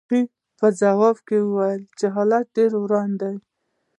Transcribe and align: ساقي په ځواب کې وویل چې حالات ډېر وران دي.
ساقي 0.09 0.21
په 0.59 0.67
ځواب 0.81 1.17
کې 1.27 1.37
وویل 1.41 1.81
چې 1.97 2.05
حالات 2.15 2.45
ډېر 2.57 2.71
وران 2.81 3.09
دي. 3.21 3.35